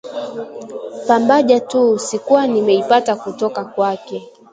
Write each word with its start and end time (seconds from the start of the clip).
Pambaja 1.07 1.59
tu 1.59 1.99
sikuwa 1.99 2.47
nimeipata 2.47 3.15
kutoka 3.15 3.65
kwake 3.65 4.29